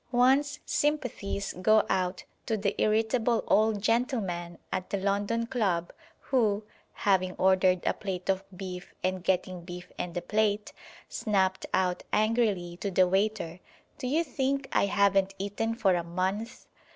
[0.11, 7.33] One's sympathies go out to the irritable old gentleman at the London club who, having
[7.33, 10.73] ordered a plate of beef and getting beef and a plate,
[11.07, 13.59] snapped out angrily to the waiter,
[13.99, 16.65] "Do you think I haven't eaten for a month?"